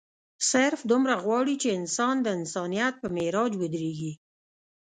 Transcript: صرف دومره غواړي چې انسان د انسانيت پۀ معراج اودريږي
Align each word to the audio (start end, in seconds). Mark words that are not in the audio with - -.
صرف 0.49 0.79
دومره 0.91 1.15
غواړي 1.23 1.55
چې 1.61 1.75
انسان 1.79 2.15
د 2.21 2.27
انسانيت 2.37 2.93
پۀ 3.01 3.07
معراج 3.15 3.51
اودريږي 3.57 4.13